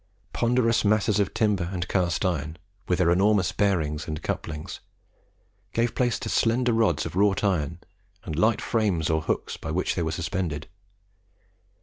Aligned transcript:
Ponderous 0.33 0.83
masses 0.83 1.19
of 1.19 1.31
timber 1.31 1.69
and 1.71 1.87
cast 1.87 2.25
iron, 2.25 2.57
with 2.87 2.97
their 2.97 3.11
enormous 3.11 3.51
bearings 3.51 4.07
and 4.07 4.23
couplings, 4.23 4.79
gave 5.73 5.93
place 5.93 6.17
to 6.21 6.27
slender 6.27 6.73
rods 6.73 7.05
of 7.05 7.15
wrought 7.15 7.43
iron 7.43 7.77
and 8.23 8.35
light 8.35 8.61
frames 8.63 9.11
or 9.11 9.21
hooks 9.21 9.57
by 9.57 9.69
which 9.69 9.93
they 9.93 10.01
were 10.01 10.11
suspended. 10.11 10.67